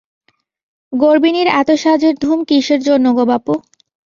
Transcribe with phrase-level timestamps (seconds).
[0.93, 3.53] গর্বিণীর এত সাজের ধুম কিসের জন্য গো বাপু।